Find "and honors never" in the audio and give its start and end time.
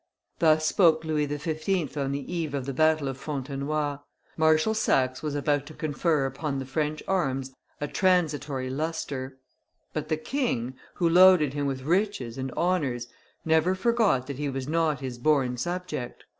12.39-13.75